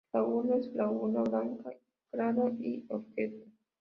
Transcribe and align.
Lagunas: 0.13 0.65
Laguna 0.73 1.21
Blanca, 1.21 1.73
Clara 2.09 2.51
y 2.59 2.83
la 2.89 2.95
Horqueta. 2.95 3.45